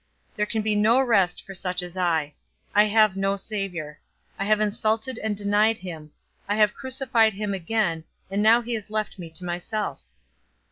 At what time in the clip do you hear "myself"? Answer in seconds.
9.45-10.01